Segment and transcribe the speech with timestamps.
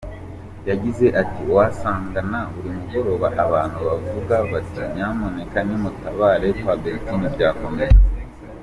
[0.69, 7.93] Yagize ati “Wasangana buri mugoroba abantu bavuga bati nyamuneka nimutabare kwa Bertin byakomeye.